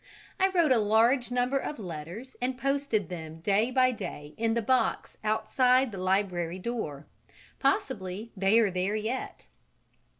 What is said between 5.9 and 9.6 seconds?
the library door: possibly they are there yet.